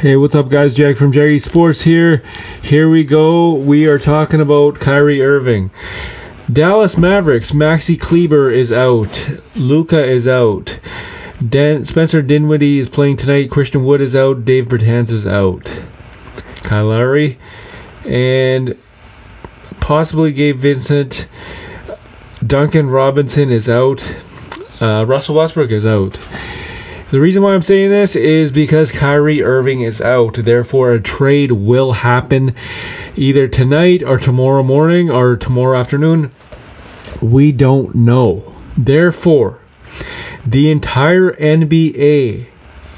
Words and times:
Hey, 0.00 0.16
what's 0.16 0.34
up, 0.34 0.48
guys? 0.48 0.72
Jack 0.72 0.96
from 0.96 1.12
Jaggy 1.12 1.42
Sports 1.42 1.82
here. 1.82 2.22
Here 2.62 2.88
we 2.88 3.04
go. 3.04 3.52
We 3.52 3.86
are 3.86 3.98
talking 3.98 4.40
about 4.40 4.80
Kyrie 4.80 5.20
Irving. 5.20 5.70
Dallas 6.50 6.96
Mavericks. 6.96 7.50
Maxi 7.50 8.00
Kleber 8.00 8.50
is 8.50 8.72
out. 8.72 9.28
Luka 9.56 10.02
is 10.02 10.26
out. 10.26 10.80
Dan- 11.46 11.84
Spencer 11.84 12.22
Dinwiddie 12.22 12.78
is 12.78 12.88
playing 12.88 13.18
tonight. 13.18 13.50
Christian 13.50 13.84
Wood 13.84 14.00
is 14.00 14.16
out. 14.16 14.46
Dave 14.46 14.68
Bertans 14.68 15.10
is 15.10 15.26
out. 15.26 15.70
Kyle 16.62 16.86
Lowry 16.86 17.38
and 18.06 18.78
possibly 19.80 20.32
Gabe 20.32 20.60
Vincent. 20.60 21.28
Duncan 22.46 22.88
Robinson 22.88 23.50
is 23.52 23.68
out. 23.68 24.02
Uh, 24.80 25.04
Russell 25.06 25.34
Westbrook 25.34 25.70
is 25.70 25.84
out. 25.84 26.18
The 27.10 27.18
reason 27.18 27.42
why 27.42 27.54
I'm 27.54 27.62
saying 27.62 27.90
this 27.90 28.14
is 28.14 28.52
because 28.52 28.92
Kyrie 28.92 29.42
Irving 29.42 29.80
is 29.80 30.00
out. 30.00 30.34
Therefore, 30.34 30.92
a 30.92 31.00
trade 31.00 31.50
will 31.50 31.90
happen 31.90 32.54
either 33.16 33.48
tonight 33.48 34.04
or 34.04 34.16
tomorrow 34.16 34.62
morning 34.62 35.10
or 35.10 35.36
tomorrow 35.36 35.80
afternoon. 35.80 36.30
We 37.20 37.50
don't 37.50 37.96
know. 37.96 38.54
Therefore, 38.78 39.58
the 40.46 40.70
entire 40.70 41.32
NBA 41.32 42.46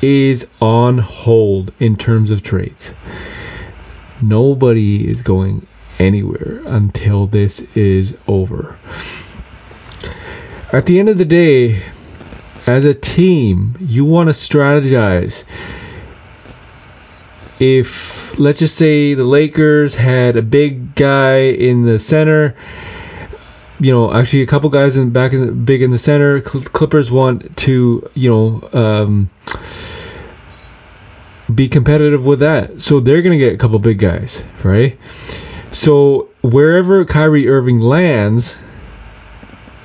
is 0.03 0.47
on 0.61 0.99
hold 0.99 1.73
in 1.81 1.97
terms 1.97 2.31
of 2.31 2.43
trades. 2.43 2.93
Nobody 4.21 5.09
is 5.09 5.23
going 5.23 5.67
anywhere 5.99 6.61
until 6.67 7.29
this 7.29 7.61
is 7.75 8.19
over. 8.29 8.77
At 10.71 10.85
the 10.85 10.99
end 10.99 11.09
of 11.09 11.17
the 11.17 11.25
day, 11.25 11.83
as 12.67 12.85
a 12.85 12.95
team, 12.95 13.77
you 13.81 14.05
want 14.05 14.29
to 14.29 14.33
strategize. 14.33 15.45
If 17.59 18.39
let's 18.39 18.59
just 18.59 18.77
say 18.77 19.15
the 19.15 19.25
Lakers 19.25 19.95
had 19.95 20.37
a 20.37 20.43
big 20.43 20.95
guy 20.95 21.39
in 21.39 21.85
the 21.85 21.99
center, 21.99 22.57
you 23.79 23.93
know, 23.93 24.13
actually 24.13 24.43
a 24.43 24.47
couple 24.47 24.71
guys 24.71 24.97
in 24.97 25.11
back 25.11 25.33
in 25.33 25.47
the, 25.47 25.53
big 25.53 25.83
in 25.83 25.91
the 25.91 25.99
center. 25.99 26.41
Clippers 26.41 27.11
want 27.11 27.57
to, 27.59 28.09
you 28.15 28.31
know, 28.31 28.69
um, 28.73 29.31
be 31.53 31.69
competitive 31.69 32.25
with 32.25 32.41
that, 32.41 32.81
so 32.81 33.01
they're 33.01 33.23
gonna 33.23 33.39
get 33.39 33.53
a 33.53 33.59
couple 33.59 33.79
big 33.79 33.99
guys, 33.99 34.43
right? 34.65 34.99
So 35.73 36.29
wherever 36.43 37.05
Kyrie 37.05 37.49
Irving 37.49 37.81
lands, 37.81 38.57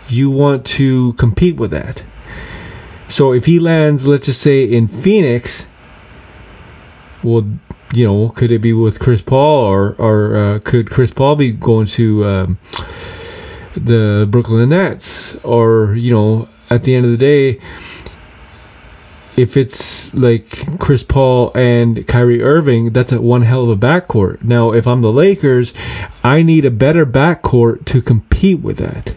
you 0.09 0.29
want 0.29 0.65
to 0.65 1.13
compete 1.13 1.55
with 1.57 1.71
that. 1.71 2.03
So 3.09 3.33
if 3.33 3.45
he 3.45 3.59
lands, 3.59 4.05
let's 4.05 4.25
just 4.25 4.41
say 4.41 4.65
in 4.65 4.87
Phoenix, 4.87 5.65
well, 7.23 7.47
you 7.93 8.05
know, 8.05 8.29
could 8.29 8.51
it 8.51 8.59
be 8.59 8.73
with 8.73 8.99
Chris 8.99 9.21
Paul 9.21 9.65
or 9.65 9.95
or 9.97 10.35
uh, 10.35 10.59
could 10.59 10.89
Chris 10.89 11.11
Paul 11.11 11.35
be 11.35 11.51
going 11.51 11.87
to 11.87 12.25
um, 12.25 12.59
the 13.75 14.27
Brooklyn 14.29 14.69
Nets 14.69 15.35
or 15.43 15.95
you 15.95 16.11
know, 16.11 16.49
at 16.69 16.83
the 16.83 16.95
end 16.95 17.05
of 17.05 17.11
the 17.11 17.17
day, 17.17 17.61
if 19.37 19.55
it's 19.55 20.13
like 20.13 20.79
Chris 20.79 21.03
Paul 21.03 21.51
and 21.55 22.05
Kyrie 22.07 22.41
Irving, 22.41 22.91
that's 22.91 23.11
a 23.11 23.21
one 23.21 23.43
hell 23.43 23.63
of 23.63 23.69
a 23.69 23.77
backcourt. 23.77 24.43
Now, 24.43 24.73
if 24.73 24.87
I'm 24.87 25.01
the 25.01 25.13
Lakers, 25.13 25.73
I 26.23 26.41
need 26.41 26.65
a 26.65 26.71
better 26.71 27.05
backcourt 27.05 27.85
to 27.85 28.01
compete 28.01 28.59
with 28.59 28.77
that. 28.77 29.15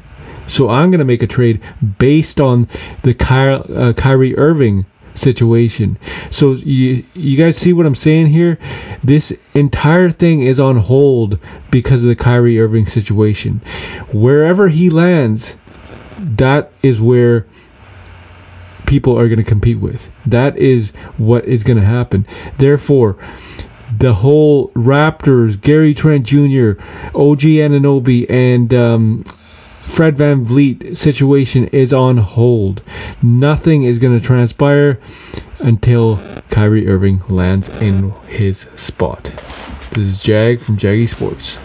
So 0.51 0.69
I'm 0.69 0.91
going 0.91 0.99
to 0.99 1.05
make 1.05 1.23
a 1.23 1.27
trade 1.27 1.61
based 1.99 2.41
on 2.41 2.69
the 3.03 3.15
Ky- 3.15 3.75
uh, 3.75 3.93
Kyrie 3.95 4.37
Irving 4.37 4.85
situation. 5.15 5.99
So 6.31 6.55
you 6.55 7.05
you 7.15 7.37
guys 7.37 7.57
see 7.57 7.73
what 7.73 7.87
I'm 7.87 7.95
saying 7.95 8.29
here? 8.29 8.59
This 9.03 9.33
entire 9.55 10.11
thing 10.11 10.43
is 10.43 10.59
on 10.59 10.77
hold 10.77 11.39
because 11.71 12.03
of 12.03 12.09
the 12.09 12.17
Kyrie 12.17 12.61
Irving 12.61 12.87
situation. 12.87 13.61
Wherever 14.13 14.69
he 14.69 14.91
lands, 14.91 15.57
that 16.19 16.73
is 16.83 17.01
where 17.01 17.47
people 18.87 19.17
are 19.19 19.29
going 19.29 19.39
to 19.39 19.45
compete 19.45 19.79
with. 19.79 20.09
That 20.27 20.57
is 20.57 20.91
what 21.17 21.45
is 21.45 21.63
going 21.63 21.79
to 21.79 21.85
happen. 21.85 22.27
Therefore, 22.59 23.17
the 23.99 24.15
whole 24.15 24.69
Raptors, 24.71 25.61
Gary 25.61 25.95
Trent 25.95 26.27
Jr., 26.27 26.81
OG 27.15 27.41
Anunoby, 27.61 28.29
and 28.31 28.73
um, 28.75 29.25
Fred 29.87 30.17
Van 30.17 30.47
VanVleet 30.47 30.97
situation 30.97 31.67
is 31.69 31.93
on 31.93 32.17
hold. 32.17 32.83
Nothing 33.23 33.83
is 33.83 33.99
going 33.99 34.19
to 34.19 34.25
transpire 34.25 34.99
until 35.59 36.21
Kyrie 36.51 36.89
Irving 36.89 37.23
lands 37.29 37.69
in 37.81 38.11
his 38.27 38.67
spot. 38.77 39.33
This 39.93 40.07
is 40.07 40.21
Jag 40.21 40.61
from 40.61 40.77
Jaggy 40.77 41.09
Sports. 41.09 41.59